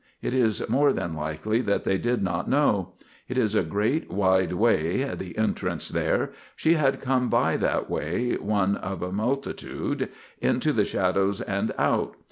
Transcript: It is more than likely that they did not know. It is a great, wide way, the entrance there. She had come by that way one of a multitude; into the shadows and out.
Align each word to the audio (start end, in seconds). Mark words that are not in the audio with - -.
It 0.19 0.33
is 0.33 0.67
more 0.67 0.93
than 0.93 1.13
likely 1.15 1.61
that 1.61 1.83
they 1.83 1.99
did 1.99 2.23
not 2.23 2.49
know. 2.49 2.93
It 3.29 3.37
is 3.37 3.53
a 3.53 3.61
great, 3.61 4.09
wide 4.09 4.51
way, 4.53 5.03
the 5.13 5.37
entrance 5.37 5.89
there. 5.89 6.31
She 6.55 6.73
had 6.73 6.99
come 6.99 7.29
by 7.29 7.55
that 7.57 7.87
way 7.87 8.33
one 8.33 8.77
of 8.77 9.03
a 9.03 9.11
multitude; 9.11 10.09
into 10.41 10.73
the 10.73 10.85
shadows 10.85 11.39
and 11.41 11.71
out. 11.77 12.15